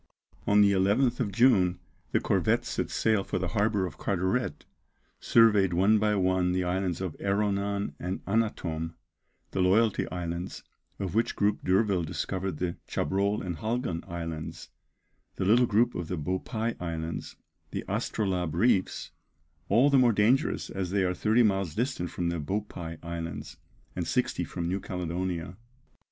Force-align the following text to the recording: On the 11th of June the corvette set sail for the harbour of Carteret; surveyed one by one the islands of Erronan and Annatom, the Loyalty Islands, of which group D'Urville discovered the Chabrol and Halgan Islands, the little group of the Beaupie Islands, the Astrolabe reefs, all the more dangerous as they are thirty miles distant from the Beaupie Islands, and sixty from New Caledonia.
On 0.47 0.61
the 0.61 0.71
11th 0.71 1.19
of 1.19 1.31
June 1.31 1.77
the 2.11 2.19
corvette 2.19 2.65
set 2.65 2.89
sail 2.89 3.23
for 3.23 3.37
the 3.37 3.49
harbour 3.49 3.85
of 3.85 3.99
Carteret; 3.99 4.65
surveyed 5.19 5.73
one 5.75 5.99
by 5.99 6.15
one 6.15 6.53
the 6.53 6.63
islands 6.63 7.01
of 7.01 7.15
Erronan 7.19 7.93
and 7.99 8.25
Annatom, 8.25 8.95
the 9.51 9.61
Loyalty 9.61 10.09
Islands, 10.09 10.63
of 10.97 11.13
which 11.13 11.35
group 11.35 11.63
D'Urville 11.63 12.01
discovered 12.01 12.57
the 12.57 12.77
Chabrol 12.87 13.45
and 13.45 13.57
Halgan 13.57 14.03
Islands, 14.07 14.69
the 15.35 15.45
little 15.45 15.67
group 15.67 15.93
of 15.93 16.07
the 16.07 16.17
Beaupie 16.17 16.75
Islands, 16.81 17.35
the 17.69 17.83
Astrolabe 17.87 18.55
reefs, 18.55 19.11
all 19.69 19.91
the 19.91 19.99
more 19.99 20.13
dangerous 20.13 20.71
as 20.71 20.89
they 20.89 21.03
are 21.03 21.13
thirty 21.13 21.43
miles 21.43 21.75
distant 21.75 22.09
from 22.09 22.29
the 22.29 22.39
Beaupie 22.39 22.97
Islands, 23.03 23.57
and 23.95 24.07
sixty 24.07 24.43
from 24.43 24.67
New 24.67 24.79
Caledonia. 24.79 25.57